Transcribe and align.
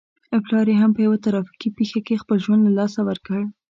پلار 0.45 0.67
يې 0.71 0.75
هم 0.81 0.91
په 0.95 0.99
يوه 1.05 1.17
ترافيکي 1.25 1.69
پېښه 1.77 1.99
کې 2.05 2.21
خپل 2.21 2.37
ژوند 2.45 2.61
له 2.65 2.71
لاسه 2.79 2.99
ور 3.03 3.17
کړ. 3.25 3.39